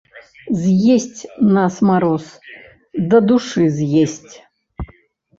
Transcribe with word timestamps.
З'есць 0.59 1.19
нас 1.57 1.75
мароз, 1.89 2.25
дадушы, 3.11 3.67
з'есць. 3.77 4.33